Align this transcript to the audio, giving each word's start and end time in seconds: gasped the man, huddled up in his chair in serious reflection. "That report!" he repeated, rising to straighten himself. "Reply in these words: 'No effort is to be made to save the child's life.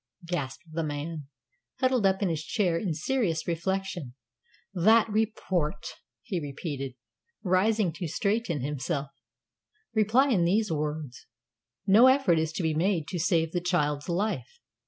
gasped 0.25 0.63
the 0.71 0.81
man, 0.81 1.27
huddled 1.79 2.07
up 2.07 2.23
in 2.23 2.29
his 2.29 2.43
chair 2.43 2.75
in 2.75 2.91
serious 2.91 3.47
reflection. 3.47 4.15
"That 4.73 5.07
report!" 5.11 5.89
he 6.23 6.39
repeated, 6.39 6.95
rising 7.43 7.93
to 7.93 8.07
straighten 8.07 8.61
himself. 8.61 9.11
"Reply 9.93 10.29
in 10.29 10.43
these 10.43 10.71
words: 10.71 11.27
'No 11.85 12.07
effort 12.07 12.39
is 12.39 12.51
to 12.53 12.63
be 12.63 12.73
made 12.73 13.07
to 13.09 13.19
save 13.19 13.51
the 13.51 13.61
child's 13.61 14.09
life. 14.09 14.59